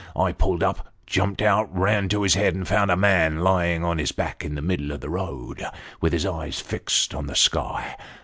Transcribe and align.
I 0.15 0.31
pulled 0.31 0.63
up, 0.63 0.91
jumped 1.05 1.43
out, 1.43 1.69
ran 1.77 2.09
to 2.09 2.23
his 2.23 2.33
head, 2.33 2.55
and 2.55 2.67
found 2.67 2.89
a 2.89 2.95
man 2.97 3.41
lying 3.41 3.83
on 3.85 3.99
his 3.99 4.11
back 4.11 4.43
in 4.43 4.55
the 4.55 4.59
middle 4.63 4.91
of 4.91 4.99
the 4.99 5.11
road, 5.11 5.63
with 6.01 6.11
his 6.11 6.25
eyes 6.25 6.59
fixed 6.59 7.13
on 7.13 7.27
the 7.27 7.35
sky. 7.35 7.95